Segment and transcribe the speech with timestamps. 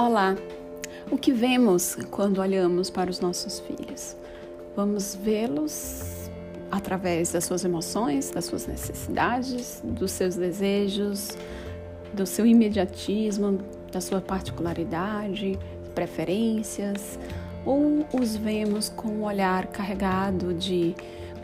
[0.00, 0.36] Olá!
[1.10, 4.16] O que vemos quando olhamos para os nossos filhos?
[4.76, 6.30] Vamos vê-los
[6.70, 11.36] através das suas emoções, das suas necessidades, dos seus desejos,
[12.14, 13.58] do seu imediatismo,
[13.90, 15.58] da sua particularidade,
[15.96, 17.18] preferências,
[17.66, 20.94] ou os vemos com um olhar carregado de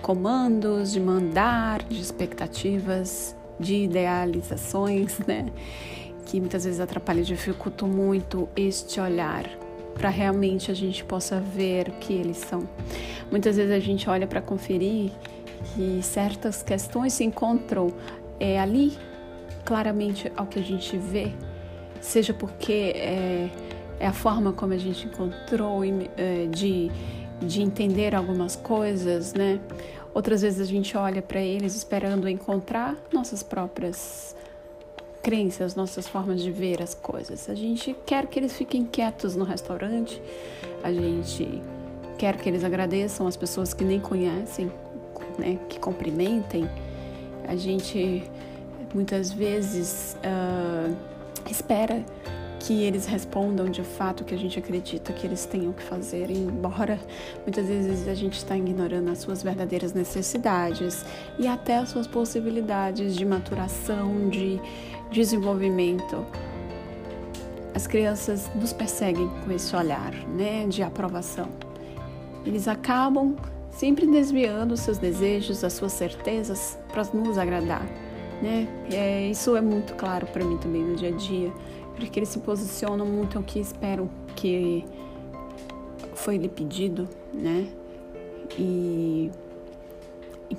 [0.01, 5.47] comandos, de mandar, de expectativas, de idealizações, né?
[6.25, 9.49] Que muitas vezes atrapalha e dificulta muito este olhar
[9.95, 12.69] para realmente a gente possa ver o que eles são.
[13.31, 15.13] Muitas vezes a gente olha para conferir
[15.75, 17.93] que certas questões se encontram
[18.39, 18.97] é, ali
[19.65, 21.33] claramente ao que a gente vê,
[22.01, 23.49] seja porque é,
[23.99, 26.91] é a forma como a gente encontrou é, de,
[27.41, 29.61] de entender algumas coisas, né?
[30.13, 34.37] Outras vezes a gente olha para eles esperando encontrar nossas próprias
[35.25, 37.49] crenças, nossas formas de ver as coisas.
[37.49, 40.21] A gente quer que eles fiquem quietos no restaurante,
[40.83, 41.63] a gente
[42.19, 44.71] quer que eles agradeçam as pessoas que nem conhecem,
[45.39, 46.69] né, que cumprimentem.
[47.49, 48.23] A gente
[48.93, 50.95] muitas vezes uh,
[51.51, 52.05] espera
[52.61, 56.31] que eles respondam de fato o que a gente acredita que eles tenham que fazer,
[56.31, 56.99] embora
[57.43, 61.05] muitas vezes a gente está ignorando as suas verdadeiras necessidades
[61.39, 64.59] e até as suas possibilidades de maturação, de
[65.11, 66.25] desenvolvimento.
[67.75, 71.49] As crianças nos perseguem com esse olhar, né, de aprovação.
[72.47, 73.35] Eles acabam
[73.71, 77.85] sempre desviando seus desejos, as suas certezas para nos agradar,
[78.41, 78.69] né?
[78.93, 81.53] É, isso é muito claro para mim também no dia a dia,
[81.97, 84.85] porque eles se posicionam muito ao que esperam que
[86.15, 87.67] foi lhe pedido, né?
[88.59, 89.04] E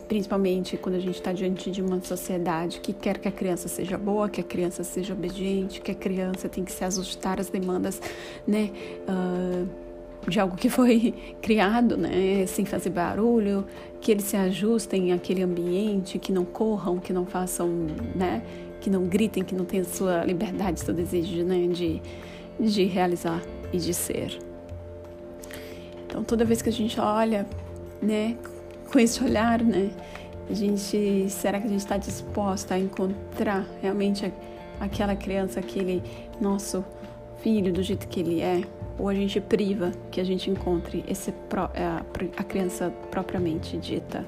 [0.08, 3.98] principalmente quando a gente está diante de uma sociedade que quer que a criança seja
[3.98, 8.02] boa, que a criança seja obediente, que a criança tem que se ajustar às demandas,
[8.48, 8.72] né?
[9.08, 9.86] Uh,
[10.30, 13.66] de algo que foi criado, né, sem fazer barulho,
[14.02, 17.68] que eles se ajustem àquele ambiente, que não corram, que não façam,
[18.16, 18.42] né,
[18.82, 22.02] que não gritem, que não tenham sua liberdade, seu desejo, né, de,
[22.60, 24.40] de realizar e de ser.
[26.08, 27.46] Então, toda vez que a gente olha,
[28.02, 28.36] né,
[28.92, 29.90] com esse olhar, né?
[30.50, 34.32] A gente, será que a gente está disposta a encontrar realmente
[34.80, 36.04] aquela criança, aquele
[36.40, 36.86] nosso
[37.42, 38.62] filho do jeito que ele é?
[38.98, 42.06] Ou a gente priva que a gente encontre esse, a,
[42.38, 44.26] a criança propriamente dita?